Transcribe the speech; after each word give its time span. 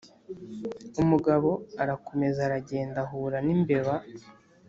Umugabo 1.01 1.49
Arakomeza 1.81 2.39
aragenda 2.47 2.97
ahura 3.05 3.37
n' 3.45 3.51
imbeba, 3.55 3.93